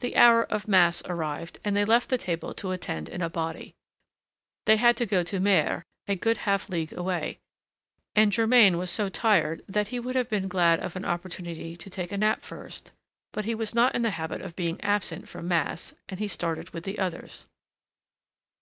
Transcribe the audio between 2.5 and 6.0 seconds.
to attend in a body. They had to go to Mers,